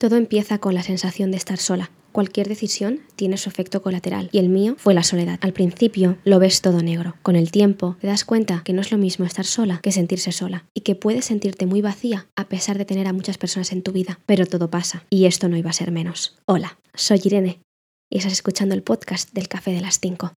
Todo 0.00 0.16
empieza 0.16 0.56
con 0.56 0.72
la 0.72 0.82
sensación 0.82 1.30
de 1.30 1.36
estar 1.36 1.58
sola. 1.58 1.90
Cualquier 2.10 2.48
decisión 2.48 3.02
tiene 3.16 3.36
su 3.36 3.50
efecto 3.50 3.82
colateral 3.82 4.30
y 4.32 4.38
el 4.38 4.48
mío 4.48 4.74
fue 4.78 4.94
la 4.94 5.02
soledad. 5.02 5.38
Al 5.42 5.52
principio 5.52 6.16
lo 6.24 6.38
ves 6.38 6.62
todo 6.62 6.80
negro. 6.80 7.16
Con 7.22 7.36
el 7.36 7.50
tiempo 7.50 7.98
te 8.00 8.06
das 8.06 8.24
cuenta 8.24 8.62
que 8.64 8.72
no 8.72 8.80
es 8.80 8.92
lo 8.92 8.96
mismo 8.96 9.26
estar 9.26 9.44
sola 9.44 9.78
que 9.82 9.92
sentirse 9.92 10.32
sola 10.32 10.64
y 10.72 10.80
que 10.80 10.94
puedes 10.94 11.26
sentirte 11.26 11.66
muy 11.66 11.82
vacía 11.82 12.28
a 12.34 12.48
pesar 12.48 12.78
de 12.78 12.86
tener 12.86 13.08
a 13.08 13.12
muchas 13.12 13.36
personas 13.36 13.72
en 13.72 13.82
tu 13.82 13.92
vida. 13.92 14.20
Pero 14.24 14.46
todo 14.46 14.70
pasa 14.70 15.04
y 15.10 15.26
esto 15.26 15.50
no 15.50 15.58
iba 15.58 15.68
a 15.68 15.74
ser 15.74 15.92
menos. 15.92 16.38
Hola, 16.46 16.78
soy 16.94 17.20
Irene 17.22 17.60
y 18.10 18.16
estás 18.16 18.32
escuchando 18.32 18.74
el 18.74 18.82
podcast 18.82 19.34
del 19.34 19.48
Café 19.48 19.72
de 19.72 19.82
las 19.82 20.00
5. 20.00 20.32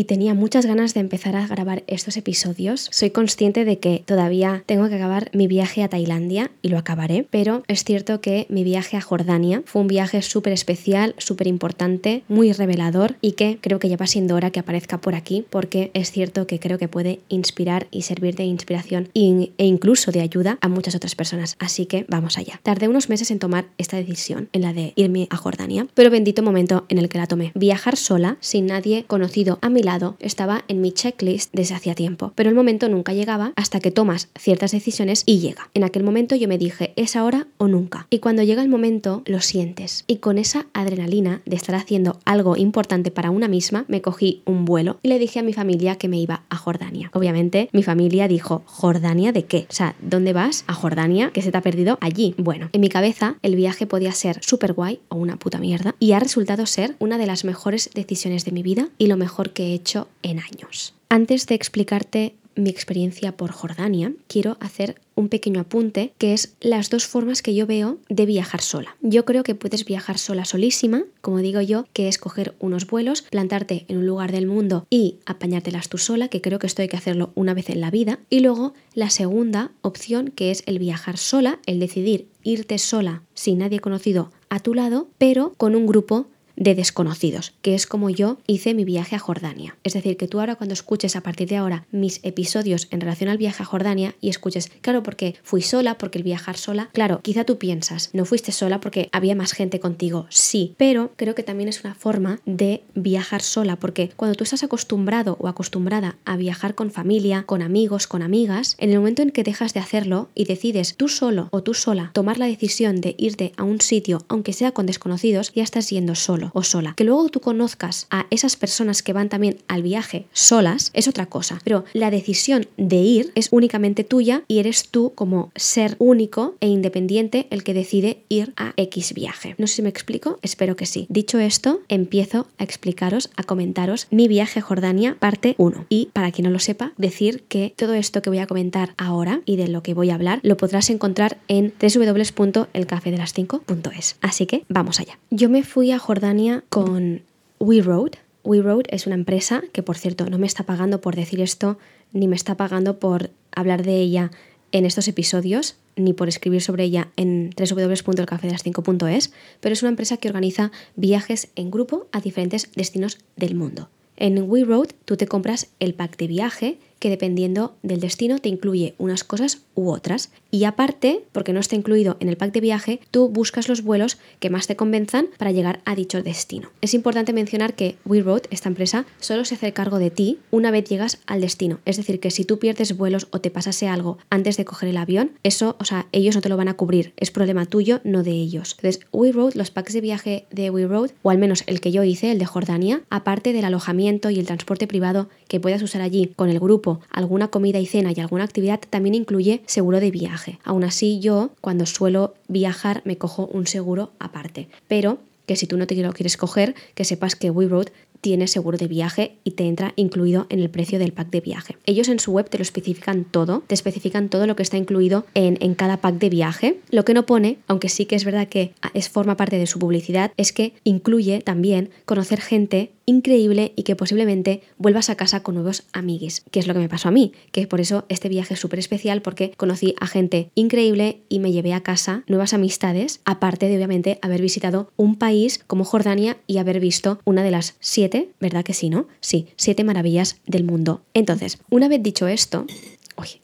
Y 0.00 0.04
tenía 0.04 0.32
muchas 0.32 0.64
ganas 0.64 0.94
de 0.94 1.00
empezar 1.00 1.36
a 1.36 1.46
grabar 1.46 1.82
estos 1.86 2.16
episodios. 2.16 2.88
Soy 2.90 3.10
consciente 3.10 3.66
de 3.66 3.78
que 3.78 4.02
todavía 4.06 4.64
tengo 4.64 4.88
que 4.88 4.94
acabar 4.94 5.28
mi 5.34 5.46
viaje 5.46 5.82
a 5.82 5.88
Tailandia 5.88 6.50
y 6.62 6.68
lo 6.68 6.78
acabaré, 6.78 7.26
pero 7.28 7.64
es 7.68 7.84
cierto 7.84 8.22
que 8.22 8.46
mi 8.48 8.64
viaje 8.64 8.96
a 8.96 9.02
Jordania 9.02 9.62
fue 9.66 9.82
un 9.82 9.88
viaje 9.88 10.22
súper 10.22 10.54
especial, 10.54 11.14
súper 11.18 11.48
importante, 11.48 12.22
muy 12.28 12.50
revelador 12.50 13.16
y 13.20 13.32
que 13.32 13.58
creo 13.60 13.78
que 13.78 13.90
ya 13.90 13.98
va 13.98 14.06
siendo 14.06 14.36
hora 14.36 14.50
que 14.50 14.60
aparezca 14.60 15.02
por 15.02 15.14
aquí 15.14 15.44
porque 15.50 15.90
es 15.92 16.10
cierto 16.12 16.46
que 16.46 16.60
creo 16.60 16.78
que 16.78 16.88
puede 16.88 17.20
inspirar 17.28 17.86
y 17.90 18.00
servir 18.00 18.36
de 18.36 18.44
inspiración 18.44 19.10
e 19.12 19.52
incluso 19.58 20.12
de 20.12 20.22
ayuda 20.22 20.56
a 20.62 20.68
muchas 20.68 20.94
otras 20.94 21.14
personas. 21.14 21.56
Así 21.58 21.84
que 21.84 22.06
vamos 22.08 22.38
allá. 22.38 22.58
Tardé 22.62 22.88
unos 22.88 23.10
meses 23.10 23.30
en 23.30 23.38
tomar 23.38 23.66
esta 23.76 23.98
decisión, 23.98 24.48
en 24.54 24.62
la 24.62 24.72
de 24.72 24.94
irme 24.96 25.26
a 25.28 25.36
Jordania, 25.36 25.86
pero 25.92 26.08
bendito 26.08 26.42
momento 26.42 26.86
en 26.88 26.96
el 26.96 27.10
que 27.10 27.18
la 27.18 27.26
tomé. 27.26 27.52
Viajar 27.54 27.98
sola, 27.98 28.38
sin 28.40 28.64
nadie 28.64 29.04
conocido 29.06 29.58
a 29.60 29.68
mi 29.68 29.82
lado 29.82 29.89
estaba 30.20 30.64
en 30.68 30.80
mi 30.80 30.92
checklist 30.92 31.52
desde 31.52 31.74
hacía 31.74 31.94
tiempo, 31.94 32.32
pero 32.34 32.48
el 32.48 32.54
momento 32.54 32.88
nunca 32.88 33.12
llegaba 33.12 33.52
hasta 33.56 33.80
que 33.80 33.90
tomas 33.90 34.28
ciertas 34.38 34.70
decisiones 34.70 35.24
y 35.26 35.40
llega. 35.40 35.70
En 35.74 35.84
aquel 35.84 36.04
momento 36.04 36.36
yo 36.36 36.46
me 36.46 36.58
dije, 36.58 36.92
es 36.96 37.16
ahora 37.16 37.48
o 37.58 37.66
nunca. 37.66 38.06
Y 38.10 38.20
cuando 38.20 38.42
llega 38.42 38.62
el 38.62 38.68
momento, 38.68 39.22
lo 39.26 39.40
sientes. 39.40 40.04
Y 40.06 40.16
con 40.16 40.38
esa 40.38 40.66
adrenalina 40.74 41.42
de 41.44 41.56
estar 41.56 41.74
haciendo 41.74 42.18
algo 42.24 42.56
importante 42.56 43.10
para 43.10 43.30
una 43.30 43.48
misma, 43.48 43.84
me 43.88 44.00
cogí 44.00 44.42
un 44.44 44.64
vuelo 44.64 44.98
y 45.02 45.08
le 45.08 45.18
dije 45.18 45.40
a 45.40 45.42
mi 45.42 45.52
familia 45.52 45.96
que 45.96 46.08
me 46.08 46.18
iba 46.18 46.44
a 46.50 46.56
Jordania. 46.56 47.10
Obviamente, 47.12 47.68
mi 47.72 47.82
familia 47.82 48.28
dijo, 48.28 48.62
¿Jordania 48.66 49.32
de 49.32 49.44
qué? 49.44 49.66
O 49.68 49.72
sea, 49.72 49.96
¿dónde 50.00 50.32
vas? 50.32 50.64
A 50.66 50.74
Jordania, 50.74 51.30
que 51.32 51.42
se 51.42 51.50
te 51.50 51.58
ha 51.58 51.62
perdido 51.62 51.98
allí. 52.00 52.34
Bueno, 52.38 52.70
en 52.72 52.80
mi 52.80 52.88
cabeza 52.88 53.36
el 53.42 53.56
viaje 53.56 53.86
podía 53.86 54.12
ser 54.12 54.38
súper 54.42 54.72
guay 54.72 55.00
o 55.08 55.16
una 55.16 55.36
puta 55.36 55.58
mierda 55.58 55.94
y 55.98 56.12
ha 56.12 56.20
resultado 56.20 56.66
ser 56.66 56.94
una 56.98 57.18
de 57.18 57.26
las 57.26 57.44
mejores 57.44 57.90
decisiones 57.94 58.44
de 58.44 58.52
mi 58.52 58.62
vida 58.62 58.88
y 58.98 59.06
lo 59.06 59.16
mejor 59.16 59.50
que 59.50 59.69
hecho 59.74 60.08
en 60.22 60.38
años. 60.40 60.94
Antes 61.08 61.46
de 61.46 61.54
explicarte 61.54 62.34
mi 62.56 62.70
experiencia 62.70 63.36
por 63.36 63.50
Jordania, 63.50 64.12
quiero 64.26 64.56
hacer 64.60 65.00
un 65.14 65.28
pequeño 65.28 65.60
apunte 65.60 66.12
que 66.18 66.32
es 66.32 66.54
las 66.60 66.90
dos 66.90 67.06
formas 67.06 67.42
que 67.42 67.54
yo 67.54 67.66
veo 67.66 67.98
de 68.08 68.26
viajar 68.26 68.60
sola. 68.60 68.96
Yo 69.00 69.24
creo 69.24 69.42
que 69.42 69.54
puedes 69.54 69.84
viajar 69.84 70.18
sola 70.18 70.44
solísima, 70.44 71.04
como 71.20 71.38
digo 71.38 71.60
yo, 71.60 71.86
que 71.92 72.08
es 72.08 72.18
coger 72.18 72.54
unos 72.58 72.86
vuelos, 72.86 73.22
plantarte 73.22 73.84
en 73.88 73.98
un 73.98 74.06
lugar 74.06 74.32
del 74.32 74.46
mundo 74.46 74.86
y 74.90 75.16
apañártelas 75.26 75.88
tú 75.88 75.98
sola, 75.98 76.28
que 76.28 76.40
creo 76.40 76.58
que 76.58 76.66
esto 76.66 76.82
hay 76.82 76.88
que 76.88 76.96
hacerlo 76.96 77.32
una 77.34 77.54
vez 77.54 77.70
en 77.70 77.80
la 77.80 77.90
vida. 77.90 78.20
Y 78.30 78.40
luego 78.40 78.74
la 78.94 79.10
segunda 79.10 79.72
opción 79.82 80.28
que 80.28 80.50
es 80.50 80.62
el 80.66 80.78
viajar 80.78 81.18
sola, 81.18 81.58
el 81.66 81.80
decidir 81.80 82.28
irte 82.42 82.78
sola 82.78 83.22
sin 83.34 83.58
nadie 83.58 83.80
conocido 83.80 84.32
a 84.48 84.60
tu 84.60 84.74
lado, 84.74 85.08
pero 85.18 85.52
con 85.56 85.74
un 85.74 85.86
grupo 85.86 86.26
de 86.60 86.74
desconocidos, 86.76 87.54
que 87.62 87.74
es 87.74 87.86
como 87.86 88.10
yo 88.10 88.38
hice 88.46 88.74
mi 88.74 88.84
viaje 88.84 89.16
a 89.16 89.18
Jordania. 89.18 89.76
Es 89.82 89.94
decir, 89.94 90.16
que 90.16 90.28
tú 90.28 90.38
ahora 90.38 90.54
cuando 90.54 90.74
escuches 90.74 91.16
a 91.16 91.22
partir 91.22 91.48
de 91.48 91.56
ahora 91.56 91.86
mis 91.90 92.20
episodios 92.22 92.86
en 92.90 93.00
relación 93.00 93.30
al 93.30 93.38
viaje 93.38 93.62
a 93.62 93.66
Jordania 93.66 94.14
y 94.20 94.28
escuches, 94.28 94.70
claro, 94.82 95.02
porque 95.02 95.34
fui 95.42 95.62
sola, 95.62 95.96
porque 95.96 96.18
el 96.18 96.24
viajar 96.24 96.58
sola, 96.58 96.90
claro, 96.92 97.20
quizá 97.22 97.44
tú 97.44 97.58
piensas, 97.58 98.10
no 98.12 98.26
fuiste 98.26 98.52
sola 98.52 98.78
porque 98.78 99.08
había 99.10 99.34
más 99.34 99.52
gente 99.52 99.80
contigo, 99.80 100.26
sí, 100.28 100.74
pero 100.76 101.12
creo 101.16 101.34
que 101.34 101.42
también 101.42 101.70
es 101.70 101.82
una 101.82 101.94
forma 101.94 102.40
de 102.44 102.82
viajar 102.94 103.40
sola, 103.40 103.76
porque 103.76 104.10
cuando 104.14 104.36
tú 104.36 104.44
estás 104.44 104.62
acostumbrado 104.62 105.38
o 105.40 105.48
acostumbrada 105.48 106.18
a 106.26 106.36
viajar 106.36 106.74
con 106.74 106.90
familia, 106.90 107.44
con 107.44 107.62
amigos, 107.62 108.06
con 108.06 108.20
amigas, 108.20 108.76
en 108.78 108.90
el 108.90 108.98
momento 108.98 109.22
en 109.22 109.30
que 109.30 109.44
dejas 109.44 109.72
de 109.72 109.80
hacerlo 109.80 110.28
y 110.34 110.44
decides 110.44 110.94
tú 110.96 111.08
solo 111.08 111.48
o 111.52 111.62
tú 111.62 111.72
sola 111.72 112.10
tomar 112.12 112.36
la 112.36 112.46
decisión 112.46 113.00
de 113.00 113.14
irte 113.16 113.52
a 113.56 113.64
un 113.64 113.80
sitio, 113.80 114.26
aunque 114.28 114.52
sea 114.52 114.72
con 114.72 114.84
desconocidos, 114.84 115.52
ya 115.54 115.62
estás 115.62 115.88
yendo 115.88 116.14
solo 116.14 116.49
o 116.54 116.62
sola. 116.62 116.94
Que 116.96 117.04
luego 117.04 117.28
tú 117.28 117.40
conozcas 117.40 118.06
a 118.10 118.26
esas 118.30 118.56
personas 118.56 119.02
que 119.02 119.12
van 119.12 119.28
también 119.28 119.58
al 119.68 119.82
viaje 119.82 120.26
solas 120.32 120.90
es 120.94 121.08
otra 121.08 121.26
cosa, 121.26 121.58
pero 121.64 121.84
la 121.92 122.10
decisión 122.10 122.66
de 122.76 122.96
ir 122.96 123.32
es 123.34 123.48
únicamente 123.50 124.04
tuya 124.04 124.44
y 124.48 124.58
eres 124.58 124.88
tú 124.88 125.12
como 125.14 125.50
ser 125.56 125.96
único 125.98 126.54
e 126.60 126.68
independiente 126.68 127.46
el 127.50 127.64
que 127.64 127.74
decide 127.74 128.22
ir 128.28 128.52
a 128.56 128.72
X 128.76 129.12
viaje. 129.14 129.54
No 129.58 129.66
sé 129.66 129.76
si 129.76 129.82
me 129.82 129.88
explico, 129.88 130.38
espero 130.42 130.76
que 130.76 130.86
sí. 130.86 131.06
Dicho 131.08 131.38
esto, 131.38 131.80
empiezo 131.88 132.46
a 132.58 132.64
explicaros, 132.64 133.30
a 133.36 133.42
comentaros 133.42 134.06
mi 134.10 134.28
viaje 134.28 134.60
a 134.60 134.62
Jordania 134.62 135.16
parte 135.18 135.54
1. 135.58 135.86
Y 135.88 136.10
para 136.12 136.30
quien 136.32 136.46
no 136.46 136.50
lo 136.50 136.58
sepa, 136.58 136.92
decir 136.96 137.44
que 137.48 137.72
todo 137.76 137.94
esto 137.94 138.22
que 138.22 138.30
voy 138.30 138.38
a 138.38 138.46
comentar 138.46 138.94
ahora 138.96 139.42
y 139.44 139.56
de 139.56 139.68
lo 139.68 139.82
que 139.82 139.92
voy 139.94 140.10
a 140.10 140.14
hablar 140.14 140.40
lo 140.42 140.56
podrás 140.56 140.90
encontrar 140.90 141.38
en 141.48 141.74
www.elcafedelas5.es. 141.80 144.16
Así 144.20 144.46
que 144.46 144.64
vamos 144.68 145.00
allá. 145.00 145.18
Yo 145.30 145.48
me 145.48 145.62
fui 145.62 145.92
a 145.92 145.98
Jordania 145.98 146.39
con 146.68 147.22
WeRoad. 147.58 148.12
WeRoad 148.44 148.84
es 148.88 149.06
una 149.06 149.14
empresa 149.14 149.62
que, 149.72 149.82
por 149.82 149.98
cierto, 149.98 150.28
no 150.30 150.38
me 150.38 150.46
está 150.46 150.64
pagando 150.64 151.00
por 151.00 151.14
decir 151.14 151.40
esto, 151.40 151.78
ni 152.12 152.28
me 152.28 152.36
está 152.36 152.56
pagando 152.56 152.98
por 152.98 153.30
hablar 153.54 153.82
de 153.82 153.96
ella 153.96 154.30
en 154.72 154.86
estos 154.86 155.08
episodios, 155.08 155.76
ni 155.96 156.12
por 156.12 156.28
escribir 156.28 156.62
sobre 156.62 156.84
ella 156.84 157.08
en 157.16 157.50
www.elcafedelas5.es, 157.50 159.32
pero 159.60 159.72
es 159.72 159.82
una 159.82 159.90
empresa 159.90 160.16
que 160.16 160.28
organiza 160.28 160.72
viajes 160.96 161.48
en 161.56 161.70
grupo 161.70 162.06
a 162.12 162.20
diferentes 162.20 162.70
destinos 162.74 163.18
del 163.36 163.54
mundo. 163.54 163.90
En 164.16 164.50
WeRoad 164.50 164.88
tú 165.04 165.16
te 165.16 165.26
compras 165.26 165.68
el 165.78 165.94
pack 165.94 166.16
de 166.16 166.26
viaje 166.26 166.78
que 167.00 167.10
dependiendo 167.10 167.74
del 167.82 167.98
destino 167.98 168.38
te 168.38 168.48
incluye 168.48 168.94
unas 168.98 169.24
cosas 169.24 169.62
u 169.74 169.90
otras. 169.90 170.30
Y 170.52 170.64
aparte, 170.64 171.24
porque 171.32 171.52
no 171.52 171.58
está 171.58 171.74
incluido 171.74 172.16
en 172.20 172.28
el 172.28 172.36
pack 172.36 172.52
de 172.52 172.60
viaje, 172.60 173.00
tú 173.10 173.28
buscas 173.28 173.68
los 173.68 173.82
vuelos 173.82 174.18
que 174.38 174.50
más 174.50 174.66
te 174.66 174.76
convenzan 174.76 175.28
para 175.38 175.50
llegar 175.50 175.80
a 175.84 175.96
dicho 175.96 176.22
destino. 176.22 176.70
Es 176.80 176.94
importante 176.94 177.32
mencionar 177.32 177.74
que 177.74 177.96
WeRoad, 178.04 178.42
esta 178.50 178.68
empresa, 178.68 179.06
solo 179.18 179.44
se 179.44 179.54
hace 179.54 179.72
cargo 179.72 179.98
de 179.98 180.10
ti 180.10 180.38
una 180.50 180.70
vez 180.70 180.84
llegas 180.84 181.18
al 181.26 181.40
destino. 181.40 181.80
Es 181.86 181.96
decir, 181.96 182.20
que 182.20 182.30
si 182.30 182.44
tú 182.44 182.58
pierdes 182.58 182.96
vuelos 182.96 183.28
o 183.30 183.40
te 183.40 183.50
pasase 183.50 183.88
algo 183.88 184.18
antes 184.28 184.56
de 184.56 184.66
coger 184.66 184.90
el 184.90 184.98
avión, 184.98 185.32
eso, 185.42 185.76
o 185.80 185.84
sea, 185.84 186.06
ellos 186.12 186.34
no 186.34 186.42
te 186.42 186.50
lo 186.50 186.58
van 186.58 186.68
a 186.68 186.74
cubrir. 186.74 187.14
Es 187.16 187.30
problema 187.30 187.64
tuyo, 187.64 188.00
no 188.04 188.22
de 188.22 188.32
ellos. 188.32 188.76
Entonces, 188.76 189.06
WeRoad, 189.12 189.54
los 189.54 189.70
packs 189.70 189.94
de 189.94 190.02
viaje 190.02 190.46
de 190.50 190.68
WeRoad, 190.68 191.12
o 191.22 191.30
al 191.30 191.38
menos 191.38 191.64
el 191.66 191.80
que 191.80 191.92
yo 191.92 192.04
hice, 192.04 192.30
el 192.30 192.38
de 192.38 192.44
Jordania, 192.44 193.02
aparte 193.08 193.54
del 193.54 193.64
alojamiento 193.64 194.28
y 194.28 194.38
el 194.38 194.46
transporte 194.46 194.86
privado 194.86 195.28
que 195.48 195.60
puedas 195.60 195.82
usar 195.82 196.02
allí 196.02 196.32
con 196.36 196.50
el 196.50 196.60
grupo 196.60 196.89
alguna 197.10 197.48
comida 197.48 197.78
y 197.78 197.86
cena 197.86 198.12
y 198.14 198.20
alguna 198.20 198.44
actividad 198.44 198.80
también 198.90 199.14
incluye 199.14 199.62
seguro 199.66 200.00
de 200.00 200.10
viaje. 200.10 200.58
Aún 200.64 200.84
así 200.84 201.20
yo 201.20 201.50
cuando 201.60 201.86
suelo 201.86 202.34
viajar 202.48 203.02
me 203.04 203.18
cojo 203.18 203.46
un 203.52 203.66
seguro 203.66 204.10
aparte. 204.18 204.68
Pero 204.88 205.18
que 205.46 205.56
si 205.56 205.66
tú 205.66 205.76
no 205.76 205.86
te 205.86 205.96
lo 205.96 206.12
quieres 206.12 206.36
coger, 206.36 206.74
que 206.94 207.04
sepas 207.04 207.34
que 207.34 207.50
WeRoad 207.50 207.88
tiene 208.20 208.46
seguro 208.46 208.78
de 208.78 208.86
viaje 208.86 209.32
y 209.44 209.52
te 209.52 209.66
entra 209.66 209.92
incluido 209.96 210.46
en 210.48 210.60
el 210.60 210.70
precio 210.70 210.98
del 210.98 211.12
pack 211.12 211.30
de 211.30 211.40
viaje. 211.40 211.76
Ellos 211.86 212.08
en 212.08 212.20
su 212.20 212.32
web 212.32 212.48
te 212.48 212.58
lo 212.58 212.62
especifican 212.62 213.24
todo, 213.24 213.62
te 213.66 213.74
especifican 213.74 214.28
todo 214.28 214.46
lo 214.46 214.56
que 214.56 214.62
está 214.62 214.76
incluido 214.76 215.26
en, 215.34 215.56
en 215.60 215.74
cada 215.74 215.96
pack 215.96 216.16
de 216.16 216.28
viaje. 216.28 216.80
Lo 216.90 217.04
que 217.04 217.14
no 217.14 217.26
pone, 217.26 217.58
aunque 217.66 217.88
sí 217.88 218.06
que 218.06 218.16
es 218.16 218.24
verdad 218.24 218.48
que 218.48 218.72
es 218.94 219.08
forma 219.08 219.36
parte 219.36 219.58
de 219.58 219.66
su 219.66 219.78
publicidad, 219.78 220.32
es 220.36 220.52
que 220.52 220.74
incluye 220.84 221.40
también 221.40 221.90
conocer 222.04 222.40
gente 222.40 222.92
increíble 223.10 223.72
y 223.76 223.82
que 223.82 223.96
posiblemente 223.96 224.62
vuelvas 224.78 225.10
a 225.10 225.16
casa 225.16 225.42
con 225.42 225.56
nuevos 225.56 225.84
amiguis, 225.92 226.42
que 226.50 226.60
es 226.60 226.66
lo 226.66 226.74
que 226.74 226.80
me 226.80 226.88
pasó 226.88 227.08
a 227.08 227.12
mí, 227.12 227.32
que 227.52 227.66
por 227.66 227.80
eso 227.80 228.04
este 228.08 228.28
viaje 228.28 228.54
es 228.54 228.60
súper 228.60 228.78
especial 228.78 229.20
porque 229.20 229.52
conocí 229.56 229.94
a 230.00 230.06
gente 230.06 230.50
increíble 230.54 231.20
y 231.28 231.40
me 231.40 231.52
llevé 231.52 231.74
a 231.74 231.82
casa 231.82 232.22
nuevas 232.26 232.54
amistades, 232.54 233.20
aparte 233.24 233.68
de 233.68 233.76
obviamente 233.76 234.18
haber 234.22 234.40
visitado 234.40 234.92
un 234.96 235.16
país 235.16 235.60
como 235.66 235.84
Jordania 235.84 236.36
y 236.46 236.58
haber 236.58 236.80
visto 236.80 237.20
una 237.24 237.42
de 237.42 237.50
las 237.50 237.74
siete 237.80 238.30
¿verdad 238.40 238.64
que 238.64 238.74
sí, 238.74 238.90
no? 238.90 239.08
Sí, 239.20 239.48
siete 239.56 239.84
maravillas 239.84 240.40
del 240.46 240.64
mundo. 240.64 241.02
Entonces, 241.14 241.58
una 241.70 241.88
vez 241.88 242.02
dicho 242.02 242.28
esto, 242.28 242.66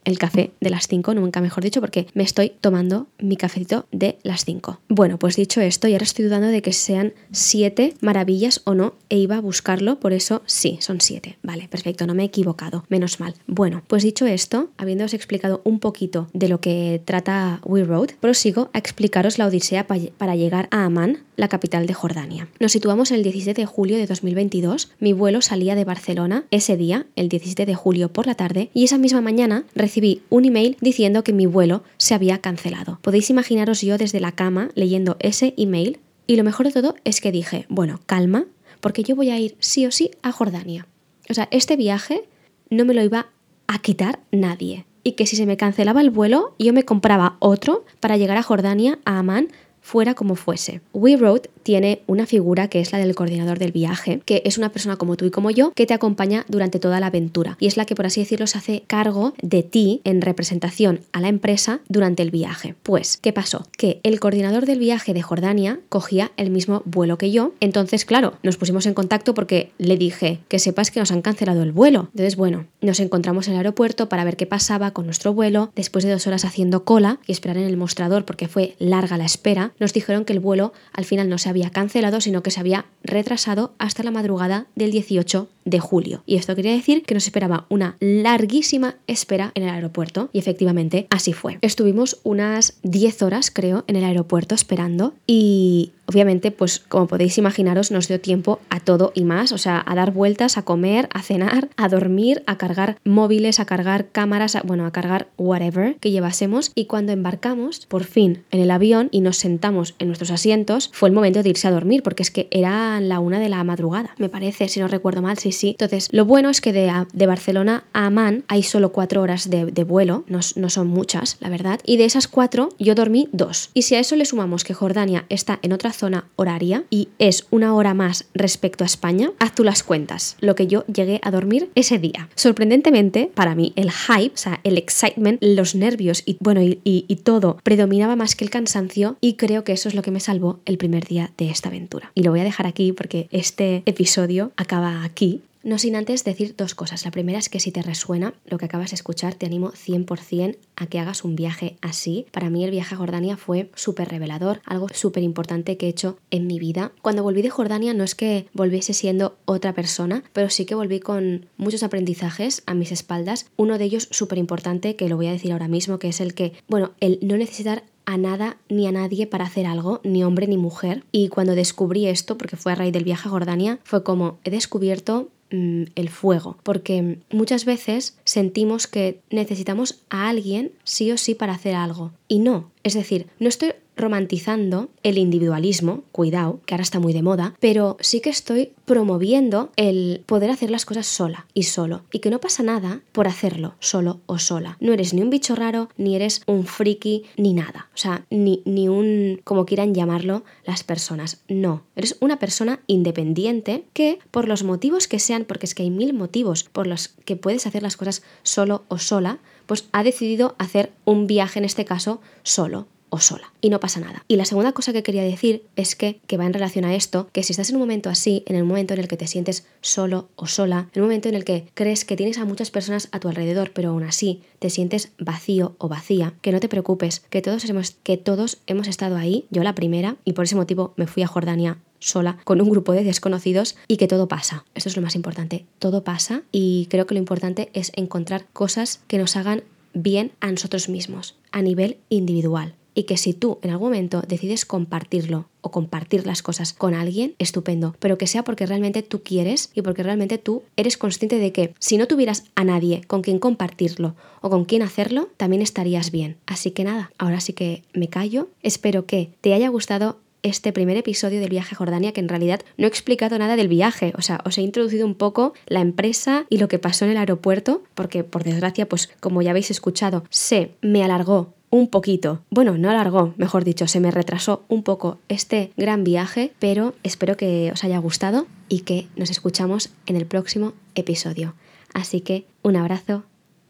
el 0.04 0.18
café 0.18 0.52
de 0.60 0.70
las 0.70 0.88
5, 0.88 1.14
nunca 1.14 1.40
mejor 1.40 1.62
dicho, 1.62 1.80
porque 1.80 2.06
me 2.14 2.22
estoy 2.22 2.50
tomando 2.60 3.06
mi 3.18 3.36
cafecito 3.36 3.86
de 3.92 4.18
las 4.22 4.44
5. 4.44 4.80
Bueno, 4.88 5.18
pues 5.18 5.36
dicho 5.36 5.60
esto, 5.60 5.88
y 5.88 5.92
ahora 5.92 6.04
estoy 6.04 6.24
dudando 6.24 6.48
de 6.48 6.62
que 6.62 6.72
sean 6.72 7.12
7 7.32 7.94
maravillas 8.00 8.62
o 8.64 8.74
no, 8.74 8.94
e 9.08 9.18
iba 9.18 9.36
a 9.36 9.40
buscarlo, 9.40 10.00
por 10.00 10.12
eso 10.12 10.42
sí, 10.46 10.78
son 10.80 11.00
7. 11.00 11.38
Vale, 11.42 11.68
perfecto, 11.68 12.06
no 12.06 12.14
me 12.14 12.22
he 12.22 12.26
equivocado, 12.26 12.84
menos 12.88 13.20
mal. 13.20 13.34
Bueno, 13.46 13.82
pues 13.86 14.02
dicho 14.02 14.26
esto, 14.26 14.70
habiéndoos 14.78 15.14
explicado 15.14 15.60
un 15.64 15.78
poquito 15.78 16.28
de 16.32 16.48
lo 16.48 16.60
que 16.60 17.02
trata 17.04 17.60
We 17.64 17.84
Road, 17.84 18.10
prosigo 18.20 18.70
a 18.72 18.78
explicaros 18.78 19.38
la 19.38 19.46
odisea 19.46 19.86
para 19.86 20.36
llegar 20.36 20.68
a 20.70 20.84
Amán 20.84 21.18
la 21.36 21.48
capital 21.48 21.86
de 21.86 21.94
Jordania. 21.94 22.48
Nos 22.60 22.72
situamos 22.72 23.10
el 23.10 23.22
17 23.22 23.60
de 23.60 23.66
julio 23.66 23.96
de 23.96 24.06
2022, 24.06 24.90
mi 24.98 25.12
vuelo 25.12 25.42
salía 25.42 25.74
de 25.74 25.84
Barcelona 25.84 26.44
ese 26.50 26.76
día, 26.76 27.06
el 27.14 27.28
17 27.28 27.66
de 27.66 27.74
julio 27.74 28.12
por 28.12 28.26
la 28.26 28.34
tarde, 28.34 28.70
y 28.74 28.84
esa 28.84 28.98
misma 28.98 29.20
mañana 29.20 29.64
recibí 29.74 30.22
un 30.30 30.44
email 30.44 30.76
diciendo 30.80 31.24
que 31.24 31.32
mi 31.32 31.46
vuelo 31.46 31.82
se 31.98 32.14
había 32.14 32.38
cancelado. 32.38 32.98
Podéis 33.02 33.30
imaginaros 33.30 33.82
yo 33.82 33.98
desde 33.98 34.20
la 34.20 34.32
cama 34.32 34.70
leyendo 34.74 35.16
ese 35.20 35.54
email 35.56 35.98
y 36.26 36.36
lo 36.36 36.44
mejor 36.44 36.66
de 36.66 36.72
todo 36.72 36.96
es 37.04 37.20
que 37.20 37.32
dije, 37.32 37.66
bueno, 37.68 38.00
calma, 38.06 38.46
porque 38.80 39.02
yo 39.02 39.16
voy 39.16 39.30
a 39.30 39.38
ir 39.38 39.56
sí 39.60 39.86
o 39.86 39.90
sí 39.90 40.10
a 40.22 40.32
Jordania. 40.32 40.86
O 41.28 41.34
sea, 41.34 41.48
este 41.50 41.76
viaje 41.76 42.24
no 42.70 42.84
me 42.84 42.94
lo 42.94 43.02
iba 43.02 43.28
a 43.66 43.78
quitar 43.78 44.20
nadie. 44.30 44.86
Y 45.02 45.12
que 45.12 45.26
si 45.26 45.36
se 45.36 45.46
me 45.46 45.56
cancelaba 45.56 46.00
el 46.00 46.10
vuelo, 46.10 46.56
yo 46.58 46.72
me 46.72 46.84
compraba 46.84 47.36
otro 47.38 47.84
para 48.00 48.16
llegar 48.16 48.36
a 48.36 48.42
Jordania, 48.42 48.98
a 49.04 49.20
Amán, 49.20 49.48
fuera 49.86 50.14
como 50.14 50.34
fuese. 50.34 50.80
WeRoad 50.92 51.42
tiene 51.66 52.02
una 52.06 52.26
figura 52.26 52.68
que 52.68 52.78
es 52.78 52.92
la 52.92 52.98
del 52.98 53.16
coordinador 53.16 53.58
del 53.58 53.72
viaje, 53.72 54.20
que 54.24 54.40
es 54.44 54.56
una 54.56 54.70
persona 54.70 54.94
como 54.94 55.16
tú 55.16 55.24
y 55.24 55.32
como 55.32 55.50
yo 55.50 55.72
que 55.72 55.84
te 55.84 55.94
acompaña 55.94 56.46
durante 56.46 56.78
toda 56.78 57.00
la 57.00 57.08
aventura 57.08 57.56
y 57.58 57.66
es 57.66 57.76
la 57.76 57.86
que 57.86 57.96
por 57.96 58.06
así 58.06 58.20
decirlo 58.20 58.46
se 58.46 58.58
hace 58.58 58.84
cargo 58.86 59.34
de 59.42 59.64
ti 59.64 60.00
en 60.04 60.22
representación 60.22 61.00
a 61.10 61.20
la 61.20 61.26
empresa 61.26 61.80
durante 61.88 62.22
el 62.22 62.30
viaje. 62.30 62.76
Pues, 62.84 63.16
¿qué 63.16 63.32
pasó? 63.32 63.66
Que 63.76 63.98
el 64.04 64.20
coordinador 64.20 64.64
del 64.64 64.78
viaje 64.78 65.12
de 65.12 65.22
Jordania 65.22 65.80
cogía 65.88 66.30
el 66.36 66.50
mismo 66.50 66.82
vuelo 66.84 67.18
que 67.18 67.32
yo, 67.32 67.52
entonces 67.58 68.04
claro, 68.04 68.34
nos 68.44 68.56
pusimos 68.56 68.86
en 68.86 68.94
contacto 68.94 69.34
porque 69.34 69.72
le 69.78 69.96
dije 69.96 70.38
que 70.46 70.60
sepas 70.60 70.92
que 70.92 71.00
nos 71.00 71.10
han 71.10 71.20
cancelado 71.20 71.64
el 71.64 71.72
vuelo. 71.72 72.10
Entonces, 72.12 72.36
bueno, 72.36 72.66
nos 72.80 73.00
encontramos 73.00 73.48
en 73.48 73.54
el 73.54 73.58
aeropuerto 73.58 74.08
para 74.08 74.22
ver 74.22 74.36
qué 74.36 74.46
pasaba 74.46 74.92
con 74.92 75.06
nuestro 75.06 75.34
vuelo, 75.34 75.72
después 75.74 76.04
de 76.04 76.12
dos 76.12 76.28
horas 76.28 76.44
haciendo 76.44 76.84
cola 76.84 77.18
y 77.26 77.32
esperar 77.32 77.56
en 77.56 77.64
el 77.64 77.76
mostrador 77.76 78.24
porque 78.24 78.46
fue 78.46 78.76
larga 78.78 79.18
la 79.18 79.24
espera, 79.24 79.72
nos 79.80 79.92
dijeron 79.92 80.24
que 80.24 80.32
el 80.32 80.38
vuelo 80.38 80.72
al 80.92 81.04
final 81.04 81.28
no 81.28 81.38
se 81.38 81.48
había 81.48 81.55
cancelado, 81.70 82.20
sino 82.20 82.42
que 82.42 82.50
se 82.50 82.60
había 82.60 82.86
retrasado 83.02 83.72
hasta 83.78 84.02
la 84.02 84.10
madrugada 84.10 84.66
del 84.74 84.90
18 84.90 85.48
de 85.64 85.80
julio. 85.80 86.22
Y 86.26 86.36
esto 86.36 86.54
quería 86.54 86.72
decir 86.72 87.02
que 87.02 87.14
nos 87.14 87.26
esperaba 87.26 87.66
una 87.68 87.96
larguísima 88.00 88.96
espera 89.06 89.52
en 89.54 89.64
el 89.64 89.70
aeropuerto 89.70 90.30
y 90.32 90.38
efectivamente 90.38 91.06
así 91.10 91.32
fue. 91.32 91.58
Estuvimos 91.60 92.20
unas 92.22 92.74
10 92.82 93.22
horas, 93.22 93.50
creo, 93.50 93.84
en 93.86 93.96
el 93.96 94.04
aeropuerto 94.04 94.54
esperando 94.54 95.14
y 95.26 95.92
Obviamente, 96.06 96.52
pues 96.52 96.78
como 96.78 97.08
podéis 97.08 97.36
imaginaros, 97.36 97.90
nos 97.90 98.06
dio 98.06 98.20
tiempo 98.20 98.60
a 98.70 98.78
todo 98.80 99.10
y 99.14 99.24
más, 99.24 99.50
o 99.50 99.58
sea, 99.58 99.82
a 99.84 99.94
dar 99.96 100.12
vueltas, 100.12 100.56
a 100.56 100.62
comer, 100.62 101.08
a 101.12 101.22
cenar, 101.22 101.68
a 101.76 101.88
dormir, 101.88 102.42
a 102.46 102.56
cargar 102.58 102.98
móviles, 103.04 103.58
a 103.58 103.66
cargar 103.66 104.06
cámaras, 104.10 104.56
bueno, 104.64 104.86
a 104.86 104.92
cargar 104.92 105.26
whatever 105.36 105.96
que 105.96 106.12
llevásemos. 106.12 106.70
Y 106.74 106.84
cuando 106.84 107.12
embarcamos, 107.12 107.86
por 107.86 108.04
fin, 108.04 108.44
en 108.52 108.60
el 108.60 108.70
avión 108.70 109.08
y 109.10 109.20
nos 109.20 109.36
sentamos 109.38 109.96
en 109.98 110.06
nuestros 110.06 110.30
asientos, 110.30 110.90
fue 110.92 111.08
el 111.08 111.14
momento 111.14 111.42
irse 111.48 111.68
a 111.68 111.70
dormir, 111.70 112.02
porque 112.02 112.22
es 112.22 112.30
que 112.30 112.48
era 112.50 113.00
la 113.00 113.20
una 113.20 113.38
de 113.38 113.48
la 113.48 113.62
madrugada, 113.64 114.14
me 114.18 114.28
parece, 114.28 114.68
si 114.68 114.80
no 114.80 114.88
recuerdo 114.88 115.22
mal, 115.22 115.38
sí, 115.38 115.52
sí. 115.52 115.70
Entonces, 115.70 116.08
lo 116.12 116.24
bueno 116.24 116.50
es 116.50 116.60
que 116.60 116.72
de, 116.72 116.92
de 117.12 117.26
Barcelona 117.26 117.84
a 117.92 118.06
Amán 118.06 118.44
hay 118.48 118.62
solo 118.62 118.92
cuatro 118.92 119.22
horas 119.22 119.50
de, 119.50 119.66
de 119.66 119.84
vuelo, 119.84 120.24
no, 120.28 120.40
no 120.56 120.70
son 120.70 120.88
muchas, 120.88 121.36
la 121.40 121.48
verdad, 121.48 121.80
y 121.84 121.96
de 121.96 122.04
esas 122.04 122.28
cuatro 122.28 122.68
yo 122.78 122.94
dormí 122.94 123.28
dos. 123.32 123.70
Y 123.74 123.82
si 123.82 123.94
a 123.94 124.00
eso 124.00 124.16
le 124.16 124.24
sumamos 124.24 124.64
que 124.64 124.74
Jordania 124.74 125.24
está 125.28 125.58
en 125.62 125.72
otra 125.72 125.92
zona 125.92 126.28
horaria 126.36 126.84
y 126.90 127.08
es 127.18 127.46
una 127.50 127.74
hora 127.74 127.94
más 127.94 128.26
respecto 128.34 128.84
a 128.84 128.86
España, 128.86 129.32
haz 129.38 129.54
tú 129.54 129.64
las 129.64 129.82
cuentas, 129.82 130.36
lo 130.40 130.54
que 130.54 130.66
yo 130.66 130.84
llegué 130.86 131.20
a 131.22 131.30
dormir 131.30 131.70
ese 131.74 131.98
día. 131.98 132.28
Sorprendentemente, 132.34 133.30
para 133.34 133.54
mí, 133.54 133.72
el 133.76 133.90
hype, 133.90 134.34
o 134.34 134.38
sea, 134.38 134.60
el 134.64 134.78
excitement, 134.78 135.38
los 135.42 135.74
nervios 135.74 136.22
y 136.26 136.36
bueno, 136.40 136.62
y, 136.62 136.80
y 136.84 137.16
todo 137.16 137.58
predominaba 137.62 138.16
más 138.16 138.34
que 138.36 138.44
el 138.44 138.50
cansancio 138.50 139.16
y 139.20 139.34
creo 139.34 139.64
que 139.64 139.72
eso 139.72 139.88
es 139.88 139.94
lo 139.94 140.02
que 140.02 140.10
me 140.10 140.20
salvó 140.20 140.60
el 140.64 140.78
primer 140.78 141.06
día 141.06 141.32
de 141.36 141.50
esta 141.50 141.68
aventura. 141.68 142.10
Y 142.14 142.22
lo 142.22 142.30
voy 142.30 142.40
a 142.40 142.44
dejar 142.44 142.66
aquí 142.66 142.92
porque 142.92 143.28
este 143.30 143.82
episodio 143.86 144.52
acaba 144.56 145.04
aquí 145.04 145.42
no 145.66 145.78
sin 145.78 145.96
antes 145.96 146.22
decir 146.22 146.54
dos 146.56 146.76
cosas. 146.76 147.04
La 147.04 147.10
primera 147.10 147.40
es 147.40 147.48
que 147.48 147.58
si 147.58 147.72
te 147.72 147.82
resuena 147.82 148.34
lo 148.46 148.56
que 148.56 148.66
acabas 148.66 148.92
de 148.92 148.94
escuchar, 148.94 149.34
te 149.34 149.46
animo 149.46 149.72
100% 149.72 150.58
a 150.76 150.86
que 150.86 151.00
hagas 151.00 151.24
un 151.24 151.34
viaje 151.34 151.76
así. 151.80 152.24
Para 152.30 152.50
mí 152.50 152.62
el 152.62 152.70
viaje 152.70 152.94
a 152.94 152.98
Jordania 152.98 153.36
fue 153.36 153.68
súper 153.74 154.08
revelador, 154.08 154.60
algo 154.64 154.86
súper 154.94 155.24
importante 155.24 155.76
que 155.76 155.86
he 155.86 155.88
hecho 155.88 156.18
en 156.30 156.46
mi 156.46 156.60
vida. 156.60 156.92
Cuando 157.02 157.24
volví 157.24 157.42
de 157.42 157.50
Jordania 157.50 157.94
no 157.94 158.04
es 158.04 158.14
que 158.14 158.46
volviese 158.52 158.92
siendo 158.92 159.38
otra 159.44 159.72
persona, 159.72 160.22
pero 160.32 160.50
sí 160.50 160.66
que 160.66 160.76
volví 160.76 161.00
con 161.00 161.46
muchos 161.56 161.82
aprendizajes 161.82 162.62
a 162.66 162.74
mis 162.74 162.92
espaldas. 162.92 163.46
Uno 163.56 163.76
de 163.76 163.86
ellos 163.86 164.06
súper 164.12 164.38
importante, 164.38 164.94
que 164.94 165.08
lo 165.08 165.16
voy 165.16 165.26
a 165.26 165.32
decir 165.32 165.50
ahora 165.50 165.66
mismo, 165.66 165.98
que 165.98 166.10
es 166.10 166.20
el 166.20 166.34
que, 166.34 166.52
bueno, 166.68 166.92
el 167.00 167.18
no 167.22 167.36
necesitar 167.36 167.82
a 168.06 168.16
nada 168.16 168.56
ni 168.68 168.86
a 168.86 168.92
nadie 168.92 169.26
para 169.26 169.44
hacer 169.44 169.66
algo, 169.66 170.00
ni 170.02 170.24
hombre 170.24 170.46
ni 170.46 170.56
mujer. 170.56 171.04
Y 171.12 171.28
cuando 171.28 171.54
descubrí 171.54 172.06
esto, 172.06 172.38
porque 172.38 172.56
fue 172.56 172.72
a 172.72 172.76
raíz 172.76 172.92
del 172.92 173.04
viaje 173.04 173.28
a 173.28 173.30
Jordania, 173.32 173.78
fue 173.84 174.02
como 174.02 174.38
he 174.44 174.50
descubierto 174.50 175.28
Mm, 175.50 175.84
el 175.94 176.08
fuego, 176.08 176.56
porque 176.64 177.18
muchas 177.30 177.64
veces 177.64 178.18
sentimos 178.24 178.88
que 178.88 179.20
necesitamos 179.30 180.02
a 180.10 180.28
alguien 180.28 180.72
sí 180.82 181.12
o 181.12 181.16
sí 181.16 181.36
para 181.36 181.52
hacer 181.52 181.76
algo. 181.76 182.10
Y 182.26 182.40
no, 182.40 182.72
es 182.82 182.94
decir, 182.94 183.28
no 183.38 183.48
estoy 183.48 183.74
romantizando 183.96 184.90
el 185.02 185.18
individualismo, 185.18 186.04
cuidado, 186.12 186.60
que 186.66 186.74
ahora 186.74 186.82
está 186.82 187.00
muy 187.00 187.12
de 187.12 187.22
moda, 187.22 187.54
pero 187.60 187.96
sí 188.00 188.20
que 188.20 188.30
estoy 188.30 188.72
promoviendo 188.84 189.70
el 189.76 190.22
poder 190.26 190.50
hacer 190.50 190.70
las 190.70 190.84
cosas 190.84 191.06
sola 191.06 191.46
y 191.54 191.64
solo, 191.64 192.02
y 192.12 192.20
que 192.20 192.30
no 192.30 192.40
pasa 192.40 192.62
nada 192.62 193.00
por 193.12 193.26
hacerlo 193.26 193.74
solo 193.80 194.20
o 194.26 194.38
sola. 194.38 194.76
No 194.80 194.92
eres 194.92 195.14
ni 195.14 195.22
un 195.22 195.30
bicho 195.30 195.54
raro, 195.54 195.88
ni 195.96 196.14
eres 196.14 196.42
un 196.46 196.64
friki, 196.64 197.24
ni 197.36 197.54
nada. 197.54 197.88
O 197.94 197.98
sea, 197.98 198.24
ni, 198.30 198.62
ni 198.64 198.88
un, 198.88 199.40
como 199.44 199.66
quieran 199.66 199.94
llamarlo 199.94 200.44
las 200.64 200.84
personas. 200.84 201.42
No, 201.48 201.82
eres 201.96 202.16
una 202.20 202.38
persona 202.38 202.80
independiente 202.86 203.84
que 203.92 204.18
por 204.30 204.46
los 204.46 204.62
motivos 204.62 205.08
que 205.08 205.18
sean, 205.18 205.44
porque 205.44 205.66
es 205.66 205.74
que 205.74 205.82
hay 205.82 205.90
mil 205.90 206.12
motivos 206.12 206.64
por 206.64 206.86
los 206.86 207.08
que 207.08 207.36
puedes 207.36 207.66
hacer 207.66 207.82
las 207.82 207.96
cosas 207.96 208.22
solo 208.42 208.84
o 208.88 208.98
sola, 208.98 209.38
pues 209.66 209.88
ha 209.92 210.04
decidido 210.04 210.54
hacer 210.58 210.92
un 211.04 211.26
viaje 211.26 211.58
en 211.58 211.64
este 211.64 211.84
caso 211.84 212.20
solo 212.42 212.86
o 213.10 213.18
sola 213.18 213.52
y 213.60 213.70
no 213.70 213.80
pasa 213.80 214.00
nada. 214.00 214.24
Y 214.28 214.36
la 214.36 214.44
segunda 214.44 214.72
cosa 214.72 214.92
que 214.92 215.02
quería 215.02 215.22
decir 215.22 215.64
es 215.76 215.94
que, 215.96 216.20
que 216.26 216.36
va 216.36 216.46
en 216.46 216.52
relación 216.52 216.84
a 216.84 216.94
esto, 216.94 217.28
que 217.32 217.42
si 217.42 217.52
estás 217.52 217.70
en 217.70 217.76
un 217.76 217.82
momento 217.82 218.10
así, 218.10 218.42
en 218.46 218.56
el 218.56 218.64
momento 218.64 218.94
en 218.94 219.00
el 219.00 219.08
que 219.08 219.16
te 219.16 219.26
sientes 219.26 219.66
solo 219.80 220.28
o 220.36 220.46
sola, 220.46 220.88
en 220.94 221.02
un 221.02 221.08
momento 221.08 221.28
en 221.28 221.34
el 221.34 221.44
que 221.44 221.68
crees 221.74 222.04
que 222.04 222.16
tienes 222.16 222.38
a 222.38 222.44
muchas 222.44 222.70
personas 222.70 223.08
a 223.12 223.20
tu 223.20 223.28
alrededor, 223.28 223.72
pero 223.72 223.90
aún 223.90 224.02
así 224.02 224.42
te 224.58 224.70
sientes 224.70 225.12
vacío 225.18 225.74
o 225.78 225.88
vacía, 225.88 226.34
que 226.42 226.52
no 226.52 226.60
te 226.60 226.68
preocupes, 226.68 227.20
que 227.30 227.42
todos 227.42 227.64
hemos, 227.64 227.92
que 228.02 228.16
todos 228.16 228.58
hemos 228.66 228.88
estado 228.88 229.16
ahí, 229.16 229.46
yo 229.50 229.62
la 229.62 229.74
primera, 229.74 230.16
y 230.24 230.32
por 230.32 230.44
ese 230.44 230.56
motivo 230.56 230.94
me 230.96 231.06
fui 231.06 231.22
a 231.22 231.28
Jordania 231.28 231.78
sola 231.98 232.38
con 232.44 232.60
un 232.60 232.70
grupo 232.70 232.92
de 232.92 233.04
desconocidos 233.04 233.76
y 233.88 233.96
que 233.96 234.06
todo 234.06 234.28
pasa. 234.28 234.64
Esto 234.74 234.88
es 234.88 234.96
lo 234.96 235.02
más 235.02 235.16
importante. 235.16 235.66
Todo 235.78 236.04
pasa 236.04 236.42
y 236.52 236.86
creo 236.90 237.06
que 237.06 237.14
lo 237.14 237.20
importante 237.20 237.70
es 237.72 237.90
encontrar 237.96 238.46
cosas 238.52 239.00
que 239.08 239.18
nos 239.18 239.36
hagan 239.36 239.64
bien 239.94 240.32
a 240.40 240.50
nosotros 240.50 240.88
mismos, 240.88 241.36
a 241.52 241.62
nivel 241.62 241.98
individual 242.10 242.74
y 242.96 243.04
que 243.04 243.18
si 243.18 243.34
tú 243.34 243.58
en 243.62 243.70
algún 243.70 243.90
momento 243.90 244.22
decides 244.26 244.64
compartirlo 244.64 245.48
o 245.60 245.70
compartir 245.70 246.26
las 246.26 246.42
cosas 246.42 246.72
con 246.72 246.94
alguien, 246.94 247.34
estupendo, 247.38 247.94
pero 248.00 248.18
que 248.18 248.26
sea 248.26 248.42
porque 248.42 248.66
realmente 248.66 249.02
tú 249.02 249.22
quieres 249.22 249.70
y 249.74 249.82
porque 249.82 250.02
realmente 250.02 250.38
tú 250.38 250.62
eres 250.76 250.96
consciente 250.96 251.38
de 251.38 251.52
que 251.52 251.74
si 251.78 251.98
no 251.98 252.08
tuvieras 252.08 252.44
a 252.54 252.64
nadie 252.64 253.02
con 253.06 253.22
quien 253.22 253.38
compartirlo 253.38 254.16
o 254.40 254.48
con 254.48 254.64
quien 254.64 254.82
hacerlo, 254.82 255.28
también 255.36 255.60
estarías 255.60 256.10
bien. 256.10 256.38
Así 256.46 256.70
que 256.70 256.84
nada, 256.84 257.12
ahora 257.18 257.40
sí 257.40 257.52
que 257.52 257.82
me 257.92 258.08
callo, 258.08 258.48
espero 258.62 259.04
que 259.04 259.30
te 259.42 259.52
haya 259.52 259.68
gustado 259.68 260.18
este 260.42 260.72
primer 260.72 260.96
episodio 260.96 261.40
del 261.40 261.50
viaje 261.50 261.74
a 261.74 261.78
Jordania, 261.78 262.12
que 262.12 262.20
en 262.20 262.28
realidad 262.28 262.60
no 262.76 262.86
he 262.86 262.88
explicado 262.88 263.38
nada 263.38 263.56
del 263.56 263.68
viaje, 263.68 264.12
o 264.16 264.22
sea, 264.22 264.40
os 264.44 264.56
he 264.56 264.62
introducido 264.62 265.04
un 265.04 265.16
poco 265.16 265.54
la 265.66 265.80
empresa 265.80 266.46
y 266.48 266.58
lo 266.58 266.68
que 266.68 266.78
pasó 266.78 267.04
en 267.04 267.10
el 267.10 267.16
aeropuerto, 267.16 267.82
porque 267.94 268.24
por 268.24 268.44
desgracia, 268.44 268.88
pues 268.88 269.10
como 269.20 269.42
ya 269.42 269.50
habéis 269.50 269.70
escuchado, 269.70 270.24
se 270.30 270.70
me 270.80 271.02
alargó 271.02 271.55
un 271.70 271.88
poquito. 271.88 272.40
Bueno, 272.50 272.78
no 272.78 272.90
alargó, 272.90 273.34
mejor 273.36 273.64
dicho, 273.64 273.86
se 273.86 274.00
me 274.00 274.10
retrasó 274.10 274.64
un 274.68 274.82
poco 274.82 275.18
este 275.28 275.72
gran 275.76 276.04
viaje, 276.04 276.52
pero 276.58 276.94
espero 277.02 277.36
que 277.36 277.70
os 277.72 277.84
haya 277.84 277.98
gustado 277.98 278.46
y 278.68 278.80
que 278.80 279.06
nos 279.16 279.30
escuchamos 279.30 279.90
en 280.06 280.16
el 280.16 280.26
próximo 280.26 280.72
episodio. 280.94 281.54
Así 281.94 282.20
que 282.20 282.46
un 282.62 282.76
abrazo, 282.76 283.24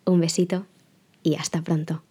un 0.04 0.20
besito 0.20 0.66
y 1.22 1.34
hasta 1.36 1.62
pronto. 1.62 2.02